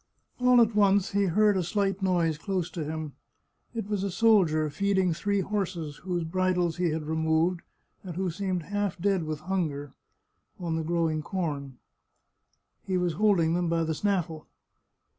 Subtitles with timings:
[0.39, 3.13] All at once he heard a slight noise close to him.
[3.75, 6.85] It was a soldier feeding three 66 The Chartreuse of Parma horses, whose bridles he
[6.89, 7.61] had removed
[8.03, 9.93] and who seemed half dead with hunger,
[10.59, 11.77] on the growing corn.
[12.81, 14.47] He was holding them by the snaffle.